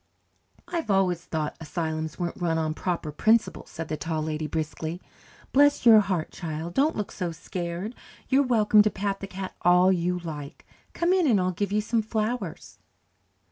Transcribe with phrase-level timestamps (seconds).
[0.67, 4.99] "I've always thought asylums weren't run on proper principles," said the Tall Lady briskly.
[5.51, 7.93] "Bless your heart, child, don't look so scared.
[8.27, 10.65] You're welcome to pat the cat all you like.
[10.93, 12.79] Come in and I'll give you some flowers."